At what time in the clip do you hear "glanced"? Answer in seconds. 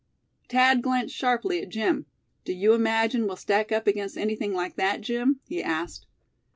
0.81-1.15